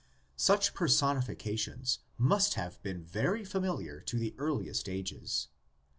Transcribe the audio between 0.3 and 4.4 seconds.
Such personifications must have been very familiar to the